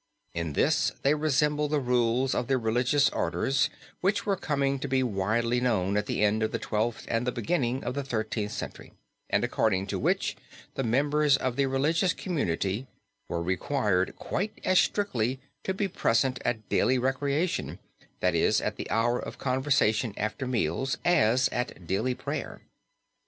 In 0.33 0.53
this 0.53 0.93
they 1.03 1.13
resemble 1.13 1.67
the 1.67 1.79
rules 1.79 2.33
of 2.33 2.47
the 2.47 2.57
religious 2.57 3.07
orders 3.11 3.69
which 3.99 4.25
were 4.25 4.35
coming 4.35 4.79
to 4.79 4.87
be 4.87 5.03
widely 5.03 5.61
known 5.61 5.95
at 5.95 6.07
the 6.07 6.23
end 6.25 6.41
of 6.41 6.51
the 6.51 6.57
Twelfth 6.57 7.05
and 7.07 7.27
the 7.27 7.31
beginning 7.31 7.83
of 7.83 7.93
the 7.93 8.03
Thirteenth 8.03 8.51
Century, 8.51 8.93
and 9.29 9.43
according 9.43 9.85
to 9.85 9.99
which 9.99 10.35
the 10.73 10.81
members 10.83 11.37
of 11.37 11.55
the 11.55 11.67
religious 11.67 12.13
community 12.15 12.87
were 13.29 13.43
required 13.43 14.15
quite 14.15 14.59
as 14.65 14.79
strictly 14.79 15.39
to 15.63 15.71
be 15.71 15.87
present 15.87 16.41
at 16.43 16.67
daily 16.67 16.97
recreation, 16.97 17.77
that 18.21 18.33
is, 18.33 18.59
at 18.59 18.77
the 18.77 18.89
hour 18.89 19.19
of 19.19 19.37
conversation 19.37 20.15
after 20.17 20.47
meals, 20.47 20.97
as 21.05 21.47
at 21.49 21.85
daily 21.85 22.15
prayer. 22.15 22.61